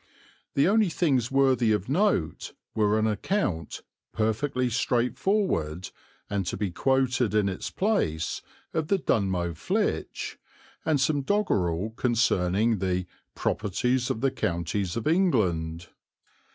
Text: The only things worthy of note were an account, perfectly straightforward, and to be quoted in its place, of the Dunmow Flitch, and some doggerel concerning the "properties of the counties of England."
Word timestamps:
The 0.55 0.67
only 0.67 0.89
things 0.89 1.29
worthy 1.29 1.71
of 1.71 1.87
note 1.87 2.53
were 2.73 2.97
an 2.97 3.05
account, 3.05 3.81
perfectly 4.13 4.67
straightforward, 4.67 5.91
and 6.27 6.43
to 6.47 6.57
be 6.57 6.71
quoted 6.71 7.35
in 7.35 7.47
its 7.47 7.69
place, 7.69 8.41
of 8.73 8.87
the 8.87 8.97
Dunmow 8.97 9.53
Flitch, 9.53 10.39
and 10.83 10.99
some 10.99 11.21
doggerel 11.21 11.91
concerning 11.91 12.79
the 12.79 13.05
"properties 13.35 14.09
of 14.09 14.21
the 14.21 14.31
counties 14.31 14.97
of 14.97 15.05
England." 15.05 15.89